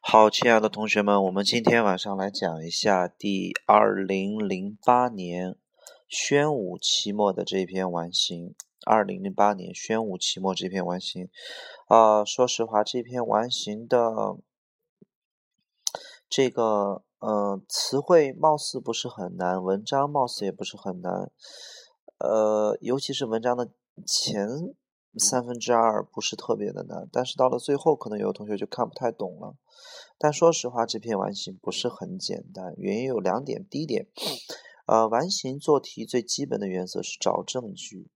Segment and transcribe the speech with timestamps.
[0.00, 5.56] 好，亲爱的同学们，我们今天晚上来讲一下第二零零八年
[6.08, 8.54] 宣武期末的这篇完形。
[8.84, 11.28] 二零零八年宣武期末这篇完形，
[11.86, 14.36] 啊，说实话，这篇完形的
[16.28, 21.30] 这个呃词汇貌似不是很难，文章貌似也不是很难，
[22.18, 23.70] 呃，尤其是文章的
[24.04, 24.74] 前。
[25.18, 29.54] 三分之二不是特别的难，但是到了最后，可能有同学就看不太懂了。
[30.18, 33.66] 但说实话，这篇完形不是很简单，原因有两点。
[33.68, 34.06] 第一点，
[34.86, 38.08] 呃，完形做题最基本的原则是找证据，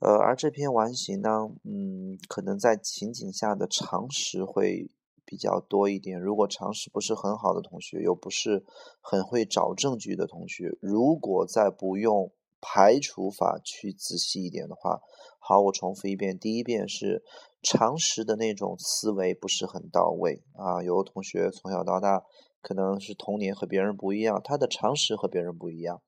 [0.00, 4.90] 呃，而这篇完形呢，嗯，可能在情景下的常识会
[5.24, 6.18] 比较多一点。
[6.18, 8.64] 如果常识不是很好的同学，又不是
[9.00, 15.00] 很会找证据的同学，如果再不用排除法去仔细一点的话，
[15.38, 16.38] 好，我重复一遍。
[16.38, 17.22] 第一遍是
[17.62, 20.82] 常识的那种思维不是很到位啊。
[20.82, 22.24] 有的同学从小到大
[22.60, 26.02] 可能是童年和别人不一样，他的常识和别人不一样，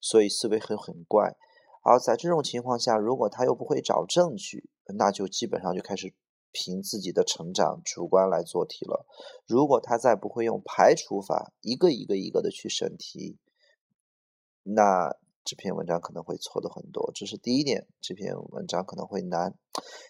[0.00, 1.36] 所以思维会很怪。
[1.82, 6.14] 而在这种情况下，如果他又不会找证据，那就基本上就开始
[6.50, 9.06] 凭自己的成长主观来做题了。
[9.46, 13.38] 如果他再不会用排除法，一个一个一个的去审题，
[14.62, 15.16] 那。
[15.44, 19.54] 这篇文章可能会错的很多，这是第一点，这篇文章可能会难。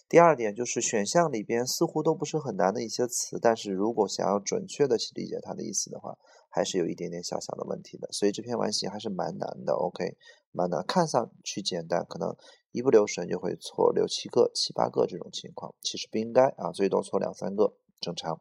[0.08, 6.16] 第二点就是选项里边似乎都不是很难的一些词，但是如果想要准确的去理解它的意思的话，
[6.48, 8.06] 还是有一点点小小的问题的。
[8.12, 9.72] 所以这篇完形还是蛮难的。
[9.74, 10.16] OK，
[10.52, 12.32] 蛮难，看上去简单，可能
[12.70, 18.40] 一不留神就会错六七个、七八个这种情况，其实不应该啊，最多错两三个正常。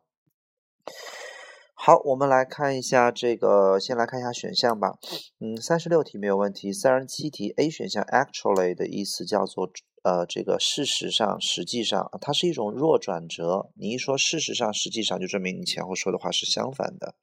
[1.86, 4.98] 好，我们来看一下这个，先来看一下选项吧。
[5.42, 9.70] 嗯，三十六题没有问题，三十七题 A 选项 actually 的意思叫做
[10.04, 13.70] 呃，这个事实上、实际上，它是一种弱转折。
[13.76, 17.16] 你一说事实上、实际上，就证明你前后说的话是相反的。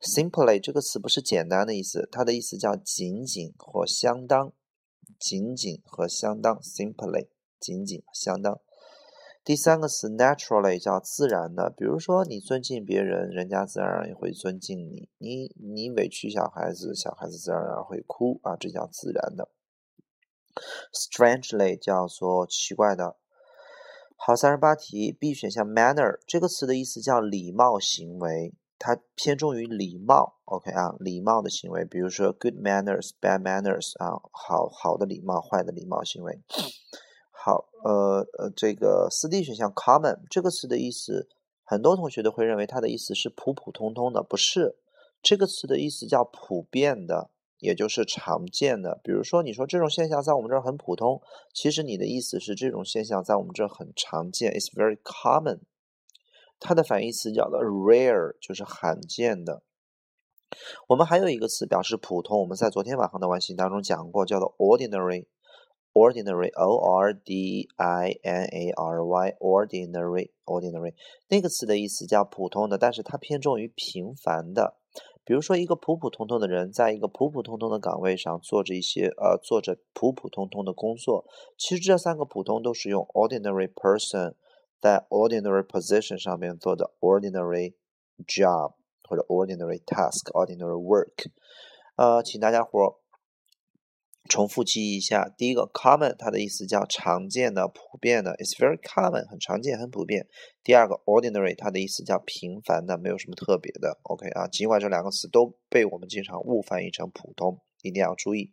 [0.00, 4.52] Simply 这个词不是简单的意思，它的意思叫仅仅或相当，
[5.18, 6.60] 仅仅和相当。
[6.60, 7.26] Simply
[7.58, 8.60] 仅仅相当。
[9.48, 15.08] 第三个词 naturally 叫自然的，比如说你尊敬别人，人家自然而然也会尊敬你。
[15.16, 19.48] 你你委屈小孩子，小孩子自然而然会哭啊，这叫自然的。
[20.92, 23.16] strangely 叫做奇怪的。
[24.16, 30.40] 好，三十八题 B 选项 manner 这个词的意思叫礼貌行为，它偏重于礼貌。
[30.44, 36.38] OK 啊，礼貌的行为，比如说 good manners、bad manners 啊，好好的礼貌，坏的礼貌行为。
[37.40, 41.28] 好，呃呃，这个四 D 选项 common 这个词的意思，
[41.62, 44.76] 很多同学都会认为它的意思是普普通通的，不是。
[45.22, 49.00] 这个词的意思叫普遍的，也就是常见的。
[49.04, 51.22] 比如说，你说这种现象在我们这儿很普通，
[51.54, 55.60] 其实你的意思是这种现象在我们这儿很常见，it's very common。
[56.58, 59.62] 它的反义词叫做 rare，就是罕见的。
[60.88, 65.26] 我们还有一个词表示普通，我们在昨天晚上的完形当中讲过，叫做 ordinary。
[65.92, 70.94] Ordinary, o r d i n a r y, ordinary, ordinary
[71.28, 74.76] 那个词的意思叫普通的，但是它偏重于平凡的。
[75.24, 81.26] 比如说，一个普普通通的人，在一个普普通通的岗位上做着一些呃，做着普普通通的工作。
[81.58, 84.34] 其实这三个普通都是用 ordinary person
[84.80, 87.74] 在 ordinary position 上面做的 ordinary
[88.26, 88.72] job
[89.02, 91.30] 或者 ordinary task, ordinary work。
[91.96, 92.94] 呃，请大家伙儿。
[94.28, 100.28] 重复记忆一下，第一个 common 它的意思叫常见的、普遍的，it's very common 很常见、很普遍。
[100.62, 103.98] 第二个 ordinary 它的意思叫平凡的，没有什么特别的。
[104.02, 108.52] OK 啊，尽管这两个词都被我们经常误翻译成普通，一定要注意。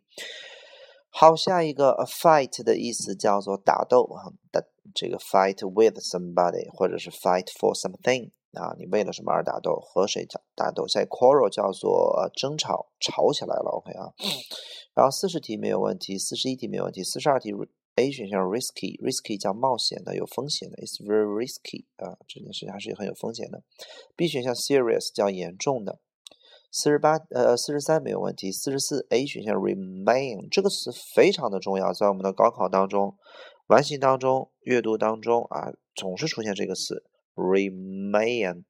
[1.10, 4.08] 好，下一个 a fight 的意思叫做打斗
[4.50, 9.78] 的这个 fight with somebody 或者是 fight for something 啊，你为了什么而打斗？
[9.80, 10.86] 和谁打打斗？
[10.86, 13.70] 在 quarrel 叫做争吵，吵起来了。
[13.70, 14.10] OK 啊。
[14.94, 17.52] 然后四十题没有问题，四十一题没有问题，四十二题
[17.96, 23.62] A 选项 risky，risky 叫冒险的，有风险的，it's very risky 啊，这件事情还是很有风险的。
[24.14, 26.00] B 选项 serious 叫严重的。
[26.70, 33.16] 四十八呃四十三没有问题，四十四 A 选项 remain 这个词非常的重要，在我们的高考当中、
[33.68, 37.02] 完形当中、阅读当中啊，总是出现这个词
[37.34, 38.64] remain。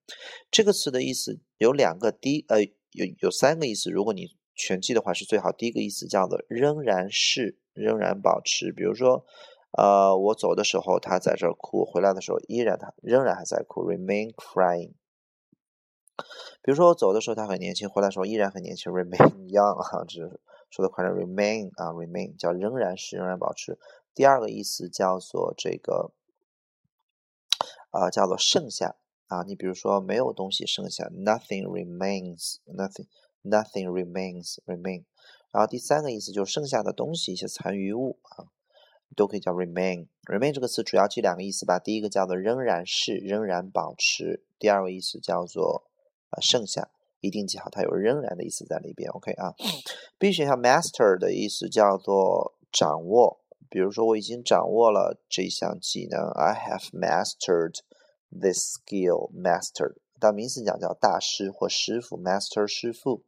[0.53, 2.63] 这个词的意思有两个，第呃
[2.93, 5.53] 有有三个意思，如果你全记的话是最好。
[5.53, 8.73] 第一个意思叫做仍然是，仍然保持。
[8.73, 9.25] 比如说，
[9.73, 14.93] 呃，我走的时候他在这儿哭，回来的时候依然他仍然还在哭，remain crying。
[16.63, 23.79] 比如说我走的时候他很年轻，回来的时候依然很年轻，remain young 啊，这是说的快点，remain 啊，remain 叫仍然是，仍然保持。
[24.15, 26.13] 第二个意思叫做这个，
[27.91, 28.97] 啊，叫做剩下。
[29.27, 33.07] 啊，你比如说没有东西剩下，nothing remains，nothing
[33.43, 35.05] nothing remains remain。
[35.51, 38.47] 然后第三个意思就是剩下的东西，一些残余物啊，
[39.17, 40.09] 都可以叫 remain。
[40.25, 45.85] remain 这个词主要记两个意思吧，第一个叫做仍然是，仍然保持；第二个意思叫做
[46.31, 46.91] 啊剩下，
[47.21, 49.11] 一定记好，它有仍然的意思在里边。
[49.11, 49.55] OK 啊
[50.19, 53.41] ，B 选项 master 的意思叫做掌握，
[53.71, 57.79] 比如说我已经掌握了这项技能，I have mastered
[58.31, 59.31] this skill.
[59.33, 63.23] Master 当名词讲叫大师或师傅，master 师傅。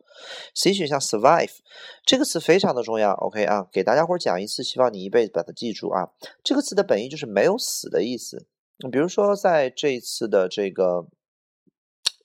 [0.55, 1.59] C 选项 survive
[2.05, 6.11] 这个词非常的重要，OK 啊，给大家伙讲一次，希望你一辈子把它记住啊。
[6.43, 8.47] 这个词的本意就是没有死的意思。
[8.91, 11.06] 比如说在这一次的这个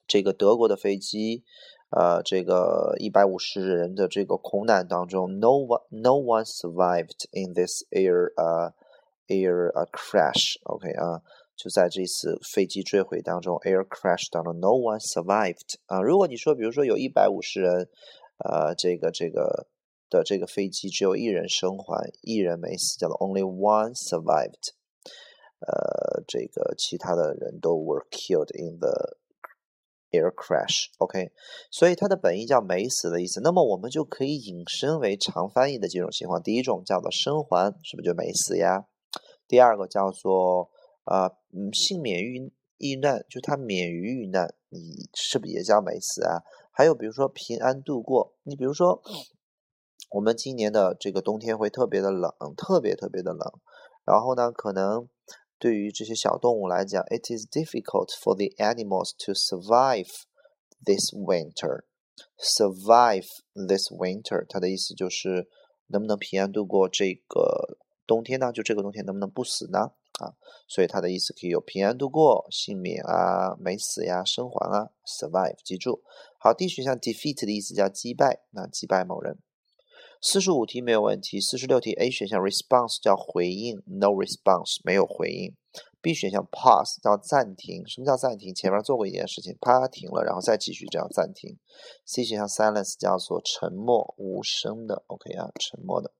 [0.08, 1.44] 这个德国的飞机，
[1.90, 8.74] 呃，这个一百五十人的这个空难当中，no one no one survived in this air 呃
[9.28, 11.22] air a crash，OK 啊。
[11.56, 16.02] 就在这次飞机坠毁当中，air crash 当中，no one survived 啊。
[16.02, 17.88] 如果你说，比如说有一百五十人，
[18.40, 19.68] 呃，这个这个
[20.10, 24.74] 的这个飞机只有一人生还，一人没死，叫做 only one survived。
[25.60, 29.16] 呃，这个其他的人都 were killed in the
[30.12, 30.88] air crash。
[30.98, 31.32] OK，
[31.70, 33.40] 所以它的本意叫没死的意思。
[33.42, 36.42] 那么我们就可以引申为常翻译的几种情况。
[36.42, 38.88] 第一种叫做生还，是不是就没死呀？
[39.48, 40.73] 第二个叫做。
[41.04, 46.44] 啊，嗯，幸免于遇难，就他免于遇难，你是不是也叫没死啊？
[46.72, 49.02] 还有比如说平安度过，你比如说
[50.12, 53.54] 我们今年的这个冬天会特别的冷，特别特别的冷，
[54.06, 55.08] 然后呢，可能
[55.60, 60.10] 对于这些小动物来讲，it is difficult for the animals to survive
[60.84, 61.86] this winter.
[62.38, 65.48] Survive this winter，它的意思就是
[65.88, 68.52] 能不能平安度过这个冬天呢？
[68.52, 69.92] 就这个冬天能不能不死呢？
[70.24, 70.34] 啊，
[70.68, 76.02] 所以它的意思可以有平安度过、幸免啊、没死呀、生还啊，survive，记住。
[76.40, 79.38] 好，D 选项 defeat 的意思叫击败，那击败某人。
[80.22, 85.54] 四十五题没有问题，四十六题 A 选项 response 叫回应，no response 没有回应。
[86.02, 88.54] B 选项 pause 叫暂停，什么叫暂停？
[88.54, 91.58] 前面做过一件事情，啪停了，然后再继续，这样暂停。
[92.06, 96.12] C 选项 silence 叫做沉默、无声的，OK 啊，沉默的。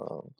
[0.00, 0.30] 嗯，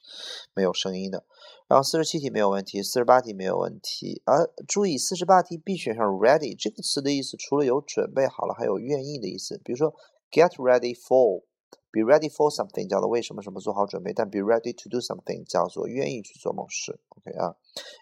[0.53, 1.25] 没有声音的。
[1.67, 4.21] 然后四十七题没有问题，四十八题没有问题。
[4.25, 9.57] 而注意，四十八题 B 选项 ready 这个词的意思，除了有准备好了，还有愿意的意思。
[9.63, 9.93] 比如说
[10.29, 16.99] get ready for，be ready for something 叫做为什么什么做好准备，但 be ready to do something 叫做愿意去做某事。
[17.09, 17.55] OK 啊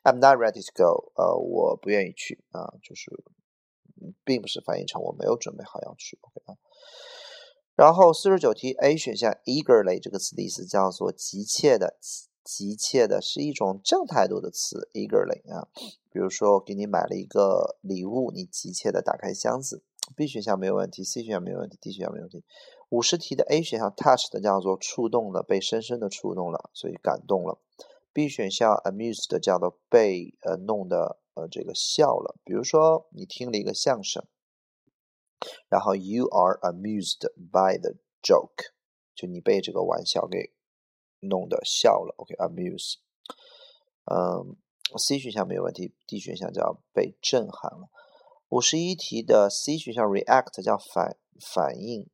[0.04, 3.12] ，I'm not ready to go，呃，我不愿意去啊，就是
[4.24, 6.18] 并不是翻译成我没有准备好要去。
[6.22, 6.58] OK 啊。
[7.80, 11.96] 然后四十九题 A 选项 eagerly 这个词的意思叫做急切的，
[12.44, 15.70] 急切的是一种正态度的词 eagerly 啊。
[16.12, 19.82] 比如说我给你买了一个礼物，你急切的打开箱子。
[20.14, 22.44] B 选项没有问题，C 选项没有问题，D 选项没有问题。
[22.90, 27.60] 五十题的 A 选项 touch 的叫做触动了，被深深的触动了，所以感动了。
[28.12, 32.36] B 选项 amused 叫做被呃弄的呃这个笑了。
[32.44, 34.26] 比如说你听了一个相声。
[35.70, 37.22] 然后 you are amused
[37.52, 38.72] by the joke，
[39.16, 40.54] 就你被这个玩笑给
[41.22, 42.14] 弄得笑了。
[42.18, 42.96] OK，amuse。
[44.06, 44.58] 嗯
[44.98, 47.90] ，C 选项没有问题，D 选项叫被震撼了。
[48.50, 52.10] 五十一题的 C 选项 react 叫反反应，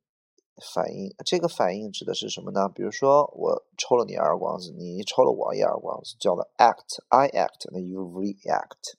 [0.74, 2.68] 反应这个反应指的是什么呢？
[2.68, 8.94] 比如说我抽了你耳光子，你抽了我一耳光子，叫做 act，I act，那 you react。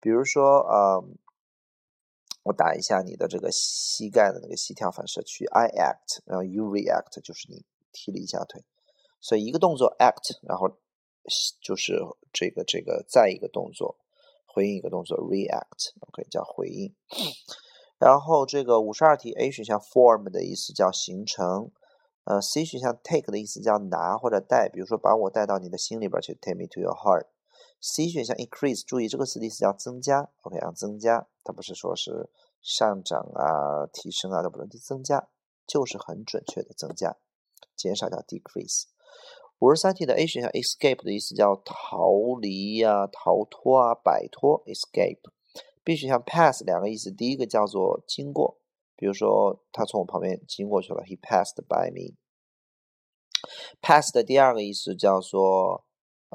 [0.00, 1.18] 比如说，嗯。
[2.44, 8.64] 我打一下你的这个膝盖的那个膝跳反射区，I act，然后 you react，就是你踢了一下腿，
[9.20, 10.76] 所以一个动作 act，然后
[11.60, 12.00] 就是
[12.32, 13.96] 这个这个再一个动作
[14.46, 16.94] 回应一个动作 react，OK 叫回应。
[17.98, 21.70] 然后这个五十二题 A 选项 form 的意思叫形成，
[22.24, 27.26] 呃 C 选项 take 的意思叫拿或者带，比如说把我带到你的心里边去，take me to your heart。
[27.80, 32.30] C 选项 increase，注意这个词的意思叫增加，OK 啊，增加，它不是说是
[32.60, 35.28] 上涨啊、提升啊，都不能增加，
[35.66, 37.16] 就是很准确的增加，
[37.76, 38.84] 减少叫 decrease。
[39.58, 45.20] 五十三题的 A 选项 escape 的意思叫逃离呀、逃脱啊、摆脱，escape。
[45.84, 48.58] B 选项 pass 两个意思，第一个叫做经过，
[48.96, 52.16] 比如说他从我旁边经过去了，he passed by me。
[53.80, 55.84] pass 的第二个意思叫做。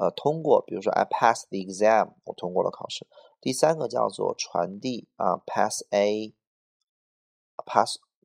[0.00, 3.04] 呃，通过，比如说 I passed the exam，我通过了考试。
[3.40, 6.38] 第三个叫做传递啊，pass A，pass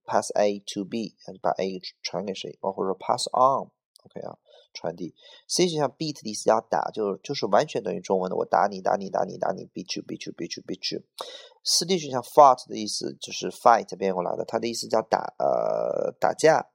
[0.05, 2.57] pass A to B，把 A 传给谁？
[2.59, 4.37] 或者说 pass on，OK 啊，
[4.73, 5.13] 传递。
[5.47, 11.03] C 选项 beat 的意思叫打，就是就是完全等于中文的我打你打你打你打你 beat you beat you beat you beat you。
[11.63, 16.71] 四 D 选项 fought 的意思就是 fight 变过来的，它的意思叫打呃打架，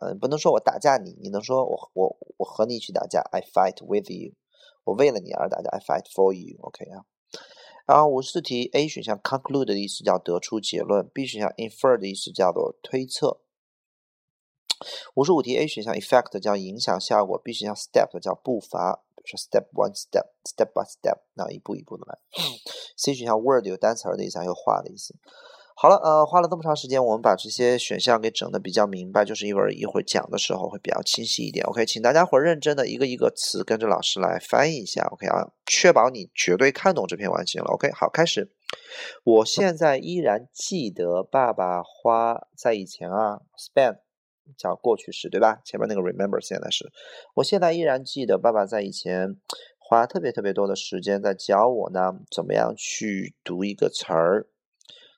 [0.00, 4.32] 嗯不能说我打架你，你能说我我我和你去打架，I fight with you，
[4.84, 7.04] 我为了你而打架，I fight for you，OK 啊。
[7.86, 13.40] 然后五十四题，A 选项 conclude 的意思叫得出结论，B 选项 infer 的意思叫做推测。
[15.14, 22.18] 五十五题，A 选项 effect 叫影响效果，B 选项 step 叫步伐，比如说 step one step，step by step，那一步一步的来。
[22.96, 25.14] C 选项 word 有单词的意思，还有话的意思。
[25.82, 31.66] 好了，呃，花了这么长时间，我们把这些选项给整的比较明白，就是一会儿一会儿讲的时候会比较清晰一点。
[31.66, 35.02] OK，请大家伙认真的一个一个词跟着老师来翻译一下。
[35.10, 37.66] OK 啊，确保你绝对看懂这篇完形了。
[37.72, 38.52] OK，好，开始。
[39.24, 43.96] 我现在依然记得爸爸花在以前啊，spend
[44.56, 45.62] 叫过去式对吧？
[45.64, 46.92] 前面那个 remember 现在是，
[47.34, 49.36] 我现在依然记得爸爸在以前
[49.80, 54.46] 花特别特别多的时间在教我呢，怎么样去读一个词儿。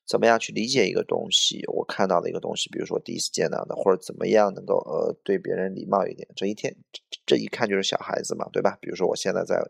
[0.07, 1.65] 怎么样去理解一个东西？
[1.67, 6.29] 我看到的一个东西，比如说第一次见到的，或者怎么样能够呃对别人礼貌一点？
[6.37, 6.75] 这一天，
[7.25, 8.77] 这一看就是小孩子嘛，对吧？
[8.81, 9.63] 比如说我现在在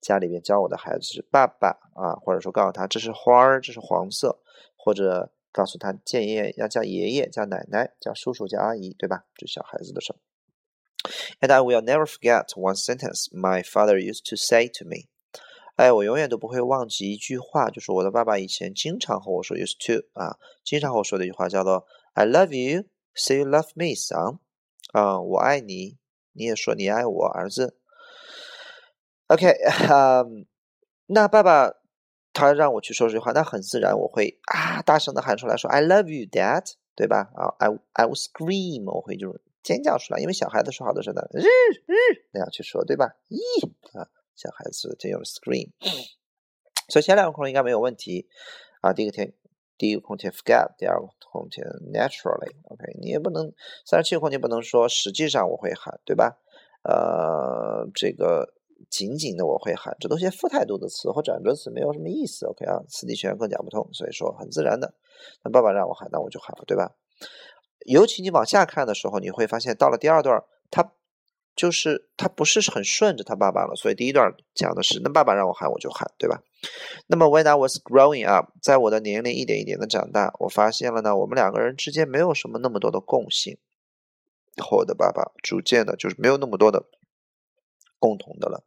[0.00, 4.40] 家里面教我的孩子是爸爸啊，或者说告诉他这是花儿，这是黄色，
[4.76, 9.24] 或者告诉他见爷爷要叫爷爷，叫奶奶，叫叔叔，叫阿姨，对吧？
[9.34, 10.14] 这小孩子的事。
[11.40, 15.08] And I will never forget one sentence my father used to say to me.
[15.80, 22.84] 哎，我永远都不会忘记一句话，就是我的爸爸以前经常和我说，used to 啊，经常和我说的一句话叫做 "I love you,
[23.14, 24.40] say you love me, son."
[24.92, 25.96] 啊，我爱你，
[26.32, 27.78] 你也说你爱我，儿子。
[29.28, 29.46] OK，
[29.88, 30.44] 嗯，
[31.08, 31.72] 那爸爸
[32.34, 37.30] 他让我去说这句话，那很自然，我会啊大声的喊出来说 "I love you, Dad." 对吧？
[37.34, 41.40] 啊，I I will scream，我会就是尖叫出来，因为小孩子说话都是那日
[41.86, 41.94] 日
[42.34, 43.16] 那样去说，对吧？
[43.30, 43.40] 咦
[43.98, 44.06] 啊。
[44.40, 45.68] 小孩子就用 scream，
[46.88, 48.26] 所以前两个空应该没有问题
[48.80, 48.90] 啊。
[48.90, 49.34] 第一个填，
[49.76, 52.54] 第一个空填 forget，第二个空填 naturally。
[52.70, 53.52] OK，你也不能
[53.84, 56.38] 三十七个空间不能说实际上我会喊，对吧？
[56.84, 58.54] 呃，这个
[58.88, 62.46] 仅仅的我会喊，这都是些副态度的词或转折词，没有什么意思。
[62.46, 64.94] OK 啊，四 D 学员更讲不通，所以说很自然的。
[65.44, 66.96] 那爸爸让我喊，那我就喊了，对吧？
[67.84, 70.94] 尤其你往下看的时候，你会发现到了第二段，他。
[71.60, 76.40] 就是他不是很顺着他爸爸了，所以第一段讲的是，那爸爸让我喊我就喊，对吧？
[77.06, 83.58] 那么 When I was growing up，在我的年龄一点一点的长大，我发现了呢，我们两个人之间没有什么那么多的共性，
[84.56, 86.86] 和我的爸爸逐渐的就是没有那么多的
[87.98, 88.64] 共同的了。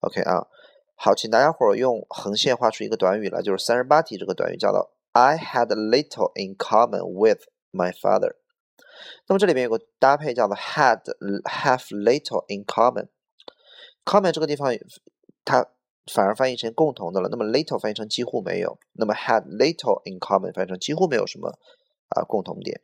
[0.00, 0.46] OK 啊，
[0.94, 8.34] 好，请大家伙儿用横线画出一个短语来，就是三十八题这个短语叫做 I had little in common with my father。
[9.28, 11.00] 那么这里边有个搭配叫做 had
[11.44, 13.08] have little in common。
[14.04, 14.72] common 这个地方
[15.44, 15.66] 它
[16.12, 17.28] 反而翻译成共同的了。
[17.28, 18.78] 那么 little 翻译成几乎没有。
[18.92, 21.48] 那么 had little in common 翻译成几乎没有什么
[22.08, 22.80] 啊共同点。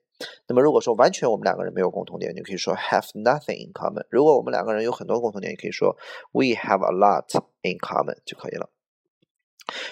[0.47, 4.07] 那么如果说完全我们两个人没有共同点，你可以说 have nothing in common。
[4.09, 5.97] 如果我们两个人有很多共同点，你可以说
[6.33, 7.25] we have a lot
[7.63, 8.71] in common 就可以了。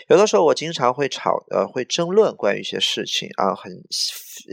[0.08, 3.72] 有的时候我经常会吵，呃，会争论关于一些事情啊，很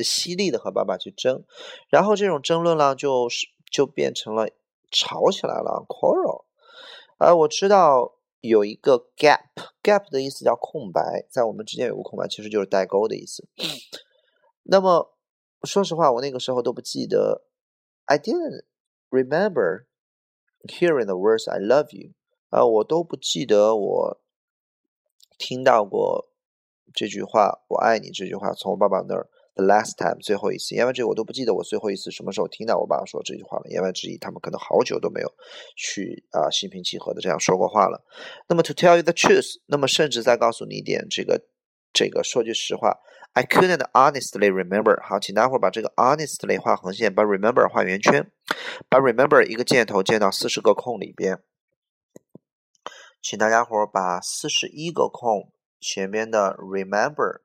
[0.04, 1.44] 犀利的和爸爸去争，
[1.90, 4.48] 然后这种争论呢，就是就变成了
[4.92, 6.46] 吵起来了，quarrel。
[7.18, 13.48] 呃，我知道有一个 gap，gap 的意思叫空白，在我们之间有个空白，其实就是代沟的意思。
[14.64, 15.18] 那么
[15.64, 17.48] 说实话，我那个时候都不记得
[18.06, 18.66] ，I didn't
[19.10, 19.86] remember
[20.68, 22.14] hearing the words "I love you"，
[22.50, 24.22] 啊，我都不记得我。
[25.38, 26.29] 听到过
[26.94, 33.70] 这句话“我爱你”这句话，从我爸爸那儿 the last time 最后一次，言外之意我都不记得我最后一次什么时候听到我爸爸说这句话了。
[33.70, 35.32] 言外之意，他们可能好久都没有
[35.75, 38.03] 去啊心平气和的这样说过话了。
[38.48, 41.41] 那么 to tell you the truth，那么甚至再告诉你一点，这个
[41.91, 42.98] 这个说句实话
[43.34, 45.01] ，I couldn't honestly remember。
[45.03, 48.32] 好，请大伙儿把这个 honestly 画横线，把 remember 画圆圈，
[48.89, 51.39] 把 remember 一个箭头箭到四十个空里边。
[53.30, 57.42] 请大家伙把四十一个空前面的 remember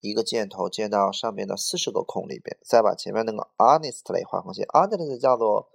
[0.00, 5.68] 一个箭头箭到上面的四十个空里边，再把前面那个 honestly 画横线，honestly 叫做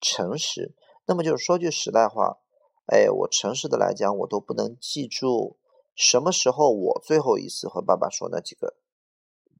[0.00, 0.76] 诚实。
[1.04, 2.38] 那么就是说句实在话，
[2.86, 5.58] 哎，我诚实的来讲，我都不能记住
[5.96, 8.76] 什么时候我最后一次和爸爸说那几个，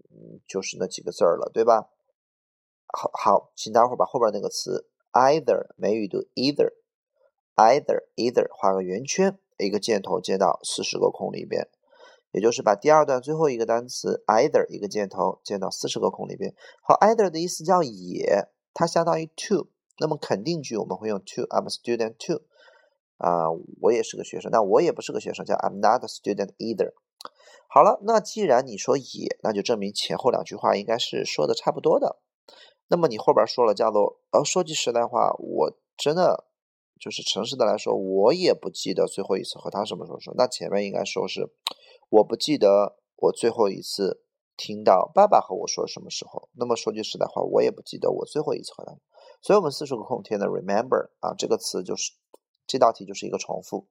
[0.08, 1.90] 嗯，就是那几个字儿了，对吧？
[2.86, 6.80] 好好，请大家伙把后边那个词 either 美语读 either。
[7.62, 11.68] Either either 画个圆圈，一个箭头接到四十个空里边，
[12.32, 16.54] 也就是把第二段最后一个单词 either 一个箭头接到四十个空里边。
[16.82, 19.68] 好，either 的意思叫也，它相当于 to。
[19.98, 22.42] 那么肯定句我们会用 to，I'm a student too。
[23.18, 23.46] 啊，
[23.80, 26.92] 我也是个学生，那我也不是个学生，叫 I'm not a student either。
[27.68, 32.18] 好了，那既然你说也，那就证明前后两句话应该是说的差不多的。
[32.88, 36.44] 那么你后边说了叫做，呃，说句实在话，我真的
[37.02, 40.32] 就是诚实的来说，我也不记得最后一次和他什么时候说。
[40.38, 41.50] 那前面应该说是，
[42.10, 44.22] 我不记得我最后一次
[44.56, 46.48] 听到爸爸和我说什么时候。
[46.52, 48.92] 那么说句实在话，我也不记得我最后一次和他。
[49.40, 52.12] 所以我们四十个空填的 remember 啊，这个词就是
[52.68, 53.88] 这道题就是一个重复。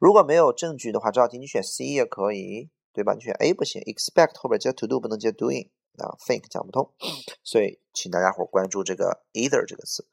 [0.00, 3.14] 如果没有证据的话，这道题你选 C 也可以，对吧？
[3.14, 6.90] 你选 A 不行，expect 后边接 to do 不能接 doing 啊，think 讲不通，
[7.44, 10.04] 所以请大家伙关注这个 either 这个词。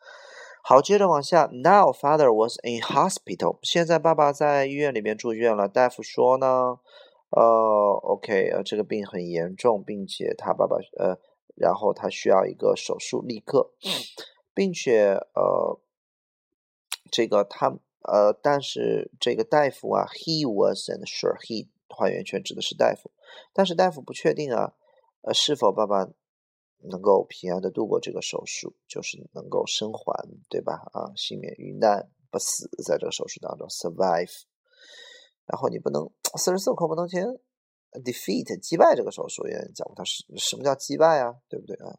[0.66, 5.68] 好，接着往下，Now father was in hospital，现在爸爸在医院里面住院了。
[5.68, 6.80] 大夫说呢，
[7.32, 11.20] 呃，OK，呃，这个病很严重，并且他爸爸呃，
[11.56, 13.74] 然后他需要一个手术，立刻，
[14.54, 15.82] 并且呃，
[17.12, 17.78] 这个他。
[18.06, 23.12] 呃，但是这个大夫啊，he wasn't sure he 还原权指的是大夫，
[23.54, 24.74] 但是大夫不确定啊，
[25.22, 26.10] 呃，是否爸爸
[26.90, 30.74] 能够平安的度过这个手术，就是能够生还，对吧？
[30.94, 34.44] 啊，幸免于难，不死在这个手术当中，survive。
[35.46, 37.26] 然后你不能四十四空不能填
[38.04, 41.98] defeat 击败这个手术，也讲过它是什么叫击败啊，对不对啊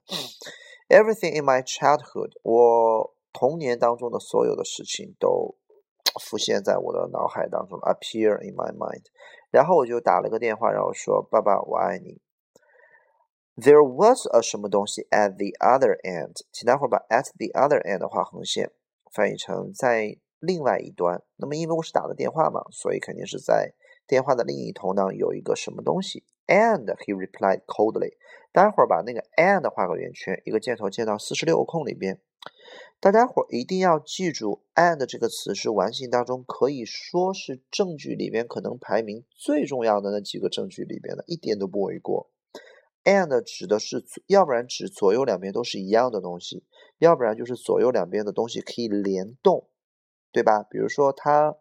[0.88, 5.56] ？Everything in my childhood，我童年当中的所有的事情都。
[6.20, 9.02] 浮现在我的脑海当中，appear in my mind。
[9.50, 12.20] 然后我就打了个电话，然后说：“爸爸，我爱你。”
[13.56, 18.72] There was a 什么东西 at the other end，请待会儿把 at the other end 画横线，
[19.12, 21.22] 翻译成在另外一端。
[21.36, 23.72] 那么因为我是打的电话嘛，所以肯定是在
[24.08, 26.24] 电话的另一头呢有一个什么东西。
[26.48, 28.14] And he replied coldly。
[28.50, 32.20] 待会儿把那个 and 画个圆圈，一个箭头箭到四十六个空里边。
[32.98, 42.30] 大家伙一定要记住，and 这个词是完形当中可以说是证据里面可能排名最重要的那几个证据里边的，一点都不为过。
[43.04, 46.64] And 指的是，要不然指左右两边都是一样的东西，
[46.98, 49.68] 要不然就是左右两边的东西可以联动，
[50.32, 50.62] 对吧？
[50.62, 51.56] 比如说他，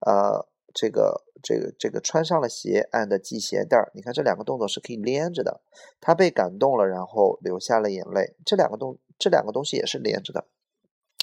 [0.00, 5.62] 呃，这个这个这个穿上了鞋，and 系鞋带儿，你看这两个动作是可以连着的。
[6.00, 10.46] 他被感动了，然后流下了眼泪，这两个动这两个东西也是连着的。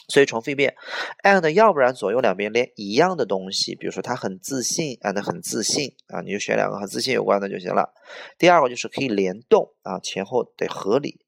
[0.08, 0.74] 所以重复一遍
[1.22, 7.94] ，and 要不然左右两边连一样的东西，比如说他很自信，and 很自信啊，你就选两个和自信有关的就行了。
[8.38, 11.20] 第二个就是可以联动啊，前后得合理。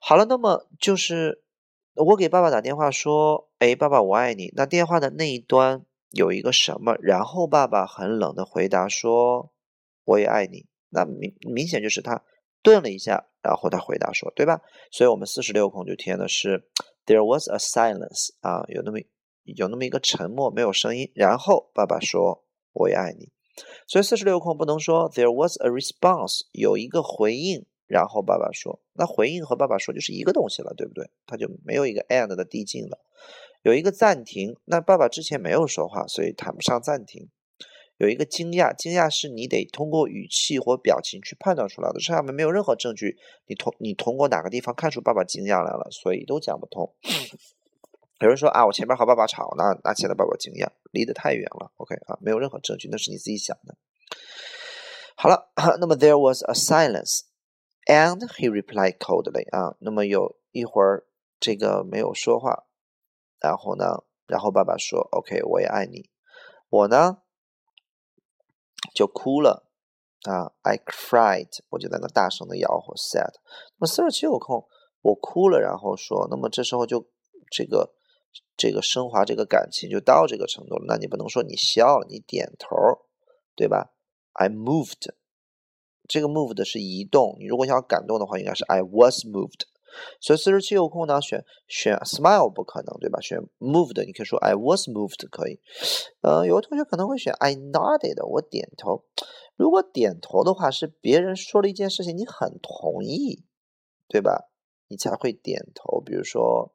[0.00, 1.44] 好了，那么就是
[1.94, 4.52] 我给爸爸打电话说，哎，爸爸我爱你。
[4.56, 6.96] 那电话的那一端有一个什么？
[7.00, 9.52] 然后爸爸很冷的回答说，
[10.04, 10.66] 我也爱你。
[10.88, 12.24] 那明明显就是他
[12.64, 14.60] 顿了一下，然后他回答说，对吧？
[14.90, 16.68] 所以我们四十六空就填的是。
[17.06, 18.98] There was a silence 啊，有那么
[19.44, 21.10] 有那么一个沉默，没有声音。
[21.14, 23.30] 然后爸爸说：“我也爱你。”
[23.86, 27.66] 所以四十六空不能说 There was a response，有一个回应。
[27.86, 31.10] 然后爸爸说：“那回应和爸爸说就是一个东西了，对不对？
[31.26, 32.98] 他就没有一个 and 的递进了。
[33.62, 37.28] 有一个暂停，那爸爸之前没有说话，所以谈不上暂停。
[38.02, 43.16] 有一个惊讶，惊讶是你得通过语气或表情去判断出来的，这上面没有任何证据。
[43.46, 45.86] 你通你通过哪个地方看出爸爸惊讶来了？
[45.92, 46.92] 所以都讲不通。
[48.18, 51.70] 有人说啊，我前面和爸爸吵呢，那显得爸爸惊讶，离得太远了。
[51.76, 53.76] OK 啊，没有任何证据，那是你自己想的。
[55.14, 61.06] 好了，那么 there was a silence，and he replied coldly 啊，那么有一会儿
[61.38, 62.64] 这个没有说话，
[63.38, 66.10] 然后呢，然后爸爸说 OK，我也爱你，
[66.68, 67.21] 我呢。
[68.94, 69.68] 就哭了
[70.24, 73.32] 啊！I cried，我就在那大声的吆喝，said。
[73.78, 74.66] 那么四十七有空，
[75.00, 77.08] 我哭了，然后说，那么这时候就
[77.50, 77.94] 这个
[78.56, 80.84] 这个升华这个感情就到这个程度了。
[80.86, 82.76] 那你不能说你笑了，你点头，
[83.54, 83.94] 对吧
[84.34, 85.10] ？I moved，
[86.08, 89.66] 这个 moved 是移动，你如果想要感动的话，应该是 I was moved。
[90.20, 93.20] 所以四十七有空呢，选选 smile 不可能，对吧？
[93.20, 95.60] 选 moved，你可以说 I was moved 可以。
[96.20, 99.04] 呃，有的同学可能会选 I nodded，我点头。
[99.56, 103.44] 如果点头的话，是别人说了一件事情，你很同意，
[104.08, 104.50] 对吧？
[104.88, 106.00] 你才会点头。
[106.00, 106.74] 比如说，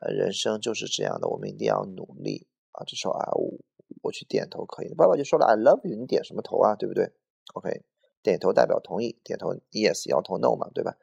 [0.00, 2.84] 呃，人生就是这样的，我们一定要努力啊。
[2.86, 3.58] 这时候啊，我
[4.02, 4.94] 我去点头可以。
[4.94, 6.76] 爸爸就说了 I love you，你点什么头啊？
[6.76, 7.10] 对不对
[7.54, 7.82] ？OK。
[8.22, 10.96] 点头代表同意，点头 yes，摇头 no 嘛，对吧？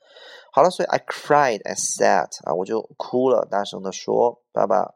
[0.51, 4.95] 好了，所以 I cried and said 啊，我就哭了，大声的说，爸爸，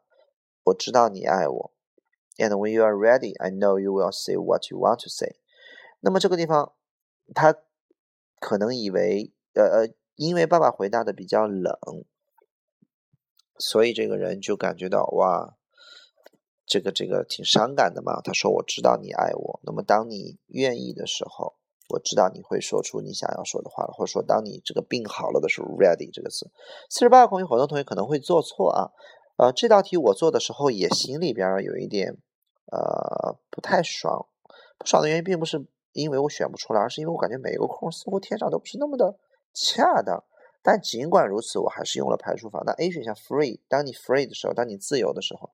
[0.64, 1.72] 我知道你爱我。
[2.36, 5.36] And when you are ready, I know you will say what you want to say。
[6.00, 6.74] 那么这个地方，
[7.34, 7.54] 他
[8.40, 11.78] 可能以为，呃呃，因为爸爸回答的比较冷，
[13.58, 15.56] 所以这个人就感觉到哇，
[16.66, 18.20] 这个这个挺伤感的嘛。
[18.20, 21.54] 他说：“我知道你爱我。”那么当你愿意的时候，
[21.90, 26.50] 我知道你会说出你想要说的话了，或者说当你这个病好了的时候，ready 这个词。
[26.88, 28.90] 四十八个空有很多同学可能会做错啊。
[29.36, 32.16] 呃，这道题我做的时候也心里边有一点
[32.72, 34.26] 呃不太爽。
[34.78, 39.18] 不爽的原因并不是因为我选不出来，而是因为我感觉每一个空似乎填上都不是那么的
[39.52, 40.24] 恰当。
[40.62, 42.62] 但尽管如此，我还是用了排除法。
[42.64, 45.50] 那 A 选项 free，当你 free 的时候，当你自由的时候，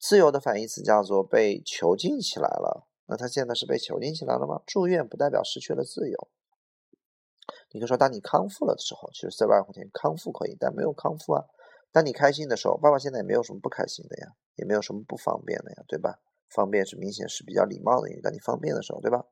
[0.00, 2.86] 自由的反义词叫做被囚禁起来了。
[3.06, 4.62] 那他现在是被囚禁起来了吗？
[4.66, 6.28] 住院不代表失去了自由。
[7.70, 11.44] 你可以说，当你康复了的时候，其实 survive 前康复可以，但没有康复啊。
[11.92, 16.18] 当你开心的时候，爸爸现在也没有什么不开心的呀，也没有什么不方便的呀，对吧？
[16.50, 19.24] 方便是明显是比较礼貌的，因为当你方便的时候，对吧？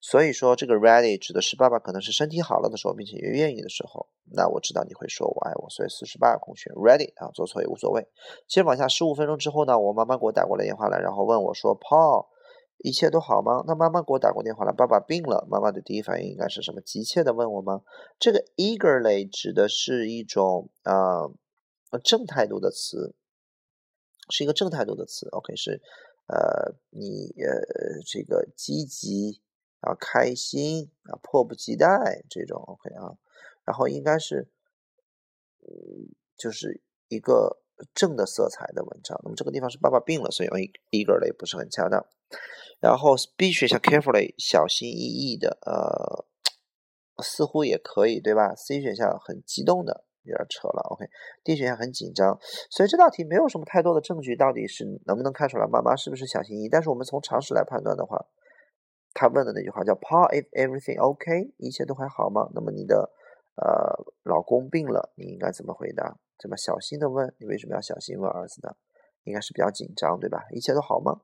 [0.00, 4.06] 所以说，这个 ready 指的是爸爸可能是身体好了的时候，并且也愿意的时候。
[4.30, 8.06] 那我知道你会说我爱我，所以四十八个空选 ready 啊，做错也无所谓。
[8.46, 12.26] 接着往下，十五分钟之后呢，我妈妈给我打过来电话来，然后问我说：“Paul，
[12.78, 16.80] 一切都好吗？”那妈妈给我打过电话了，爸爸病了，妈妈的第一反应应该是什么？
[16.80, 17.82] 急切的问我吗？
[18.18, 21.28] 这个 eagerly 指的是一种啊
[22.02, 23.14] 正态度的词，
[24.30, 25.28] 是一个正态度的词。
[25.30, 25.80] OK，是
[26.26, 29.40] 呃你呃这个积极。
[29.80, 33.14] 啊，开心啊，迫不及待这种 OK 啊，
[33.62, 34.48] 然后应该是，
[36.36, 37.62] 就是一个
[37.94, 39.18] 正的色彩的文章。
[39.22, 40.58] 那么这个地方是爸爸病了，所以用
[40.90, 42.06] eagerly 不是很恰当。
[42.80, 46.24] 然后 B 选项 carefully 小心翼翼的，呃，
[47.22, 50.82] 似乎也可以，对吧？C 选项很激动的，有点扯了。
[50.90, 52.38] OK，D 选项很紧张。
[52.70, 56.68] 所以这道题没有什么太多的证据，到底是能不能看出来妈妈是不是小心翼翼？
[56.68, 58.26] 但是我们从常识来判断的话。
[59.18, 63.10] 他问的那句话叫 “Paul, if everything OK，一切都还好吗？”那么你的
[63.54, 66.18] 呃老公病了，你应该怎么回答？
[66.38, 67.34] 怎么小心的问？
[67.38, 68.74] 你为什么要小心问儿子呢？
[69.24, 70.44] 应该是比较紧张，对吧？
[70.52, 71.20] 一切都好吗？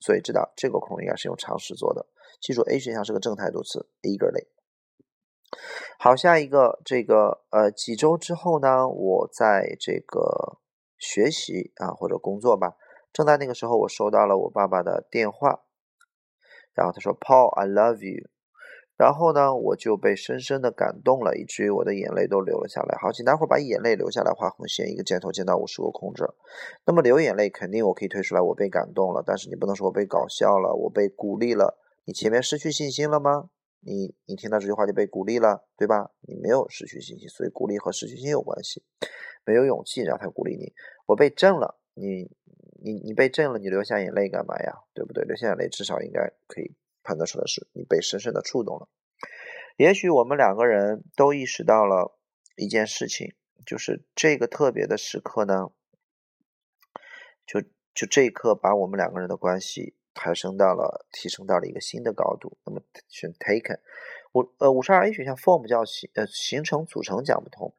[0.00, 2.06] 所以知道这个空应该是用常识做的。
[2.40, 4.46] 记住 A 选项是个正态度词，eagerly。
[5.98, 10.58] 好，下一个这个呃几周之后呢，我在这个
[10.98, 12.76] 学习啊或者工作吧，
[13.12, 15.64] 正在那个时候，我收到了我爸爸的电话。
[16.74, 18.28] 然后他说：“Paul, I love you。”
[18.96, 22.96] 然后呢，我就被深深的感动了，以至于我的眼泪都流了下来。
[23.00, 26.34] 好，请待会儿把眼泪流下来画横线，一个箭头箭到五十个空着。
[26.86, 29.22] 那么流眼泪，肯定我可以推出来，我被感动了。
[29.26, 31.78] 但是你不能说我被搞笑了，我被鼓励了。
[32.04, 33.50] 你前面失去信心了吗？
[33.80, 36.10] 你你听到这句话就被鼓励了，对吧？
[36.20, 38.82] 你没有失去信心，所以鼓励和失去信心有关系。
[39.44, 40.72] 没有勇气，然后他鼓励你。
[41.06, 42.30] 我被震了，你。
[42.86, 44.74] 你你被震了，你流下眼泪干嘛呀？
[44.92, 45.24] 对不对？
[45.24, 46.70] 流下眼泪至少应该可以
[47.04, 48.88] 判断出来是你被深深的触动了。
[49.76, 52.18] 也许我们两个人都意识到了
[52.56, 55.70] 一件事情，就是这个特别的时刻呢，
[57.46, 57.60] 就
[57.94, 62.56] 就这一刻把我们两个人的关系抬升到了提升到了一个新的高度。
[62.64, 63.78] 那么选 taken，
[64.32, 67.74] 五呃五十二 A 选项 form 叫形呃形成组成讲不通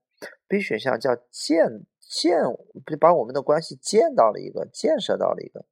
[0.48, 1.86] ，B 选项叫建。
[2.08, 2.40] 建
[2.86, 5.66] 就把我们的关系建到了一个建设到了一个，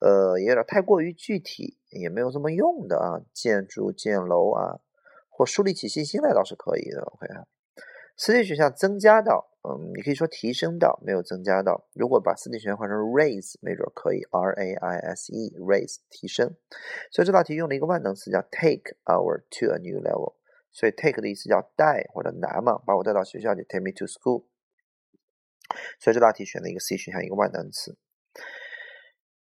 [0.00, 3.20] 呃，也有点太过于具体，也没有这么用的啊。
[3.32, 4.80] 建筑、建楼啊，
[5.28, 7.02] 或树立起信心来倒是可以的。
[7.02, 7.46] OK 啊，
[8.16, 11.86] 四 D 选项增加到，嗯，你可以说提升到，没有增加到。
[11.92, 16.56] 如果把四 D 选项换成 raise，没准可以，R A I S E，raise 提升。
[17.12, 20.34] 所以这道题用了一个万能词叫 take our to a new level。
[20.72, 24.44] 所以 take 的意思叫带或者拿嘛，把我带到学校里，take me to school。
[25.98, 27.96] 所以这道题选了一个 C 选项，一个万能词。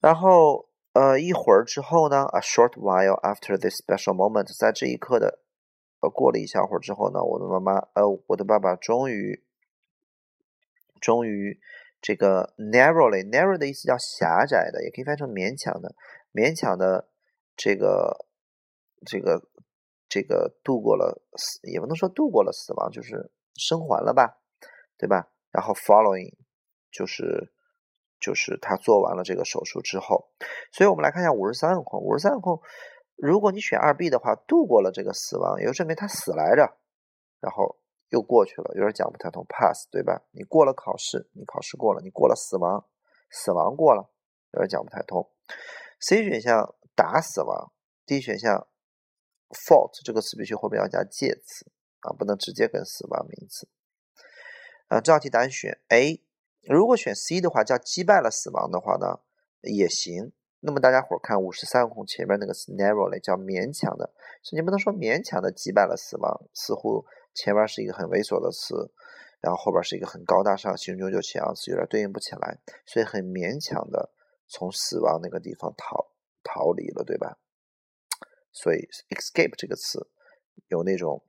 [0.01, 5.41] 然后，呃，一会儿之后呢，a short while after this special moment，在这一刻的，
[6.01, 9.43] 呃，过了一小会儿之后呢，我的妈妈，呃，我的爸爸终于，
[11.01, 11.59] 终于，
[12.01, 15.95] 这个 narrowly，narrow 的意思叫狭窄的，也可以翻成勉强的，
[16.33, 17.09] 勉强的，
[17.57, 18.27] 这个，
[19.07, 19.49] 这个，
[20.09, 24.39] 这个度过了死，也不能说度过了死亡，就是生还了吧，
[24.99, 25.31] 对吧？
[25.55, 26.35] 然后 following
[26.91, 27.55] 就是
[28.19, 30.29] 就是他做完了这个手术之后，
[30.73, 32.61] 所以我们来看一下五十三个空，五十三个空，
[33.15, 36.67] 如果你选二 B 的话，度过了这个死亡，也就证明他死来着，
[37.39, 40.21] 然后又过去了，有点讲不太通，pass 对吧？
[40.33, 42.85] 你过了考试，你考试过了，你过了死亡，
[43.31, 44.11] 死亡过了，
[44.55, 45.31] 有点讲不太通。
[46.01, 47.73] C 选项打死亡
[48.07, 48.67] ，D 选项
[49.51, 53.69] fault 这个词必须后面要加介词啊，不能直接跟死亡名词。
[54.89, 56.21] 啊，这道题答案选 A。
[56.63, 59.21] 如果选 C 的话，叫击败了死亡的话呢，
[59.63, 60.33] 也行。
[60.61, 68.93] 那么大家伙看五十三空前面那个 narrowly 叫勉强的，所以你不能说勉强的击败了死亡，似乎前面是一个很猥琐的词。
[69.41, 74.11] 然后后边是一个很高大上、雄赳赳气昂，有点对应不起来，所以很勉强的
[74.49, 76.11] 从死亡那个地方逃
[76.43, 77.37] 逃离了，对吧？
[78.53, 78.79] 所以
[79.11, 80.09] escape 这个词
[80.69, 81.23] 有那种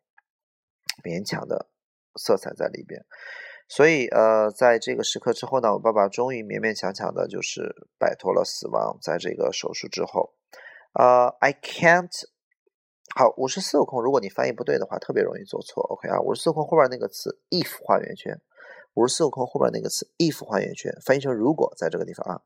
[1.03, 1.67] 勉强的
[2.15, 3.05] 色彩在里边。
[3.67, 8.97] 所以呃，在这个时刻之后呢，我爸爸终于勉勉强强的，就是摆脱了死亡。
[9.01, 10.33] 在这个手术之后，
[10.93, 12.11] 呃，I can't。
[13.15, 15.81] 好，五十四个空，如果你翻译不对的话，特别容易做错。
[15.83, 18.39] OK 啊，五十四空后边那个词 if 画圆圈，
[18.95, 22.41] 五十四个空后边那个词 if 画圆圈，翻译成如果，在这个地方啊。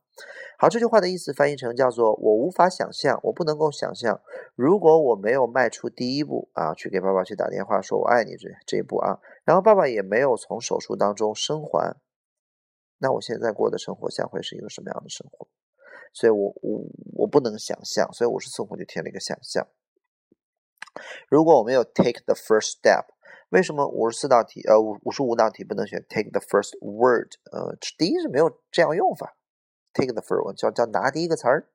[0.57, 4.21] 好，这句话的意思翻译成叫做我无法想象，我不能够想象，
[4.55, 11.97] 如果我没有迈出第一步啊，去给爸爸去打电话说我爱你这这一步啊，然后爸爸也没有从手术当中生还，
[12.99, 15.47] 那我现在过的生活将会是一个什么样的生活？
[16.13, 16.83] 所以我我
[17.15, 19.67] 我不能想象，所以五十四空就填了一个想象。
[21.27, 23.07] 如果我们有 take the first step，
[23.49, 27.29] 为什么五十四道题呃五五十五道题不能选 take the first word？
[27.51, 29.35] 呃，第一是没有这样用法。
[29.93, 31.67] take the first word 叫叫拿第一个词儿，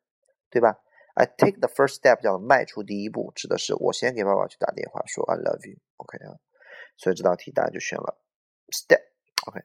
[0.49, 0.79] 对吧
[1.15, 6.39] ？I take the first step 叫迈出第一步，指的是我先给爸爸去打电话说 I love you，OK 啊？
[6.97, 8.17] 所以这道题答案就选了
[8.71, 9.61] step，OK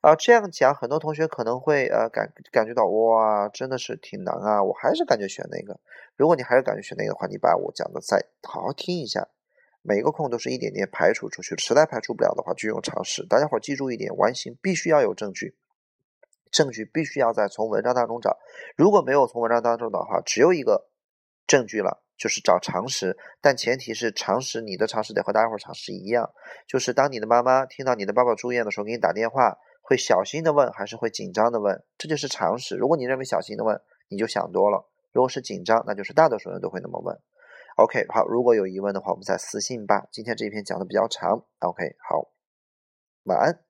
[0.00, 0.14] 啊？
[0.16, 4.62] 这样讲，很多同学可能会呃感感觉到哇，真的是挺难啊！
[4.62, 5.80] 我还是感觉选那个。
[6.16, 9.26] 如果你还是感觉选那个的话，你把我讲的再好好听一下，
[9.82, 13.26] 每一个空都是一点点排除出去，实在排除不了的话，就用常识。
[13.26, 15.56] 大家伙记住一点，完形必须要有证据。
[16.52, 18.38] 证据必须要在从文章当中找，
[18.76, 20.88] 如果没有从文章当中找的话，只有一个
[21.48, 23.16] 证据了，就是找常识。
[23.40, 26.30] 但前提是常识，你的常识得和大家伙常识一样，
[26.66, 32.76] 就是当你的妈妈听到你的爸爸住院的时候给你打电话，会小心的问还是会紧张的问，这就是常识。
[32.76, 37.18] 如果你认为小心的问，你就想多了；如果是紧张，那就是大多数人都会那么问。
[37.76, 40.06] OK，好，如果有疑问的话，我们再私信吧。
[40.12, 42.30] 今天这一篇讲的比较长，OK，好，
[43.24, 43.63] 晚安。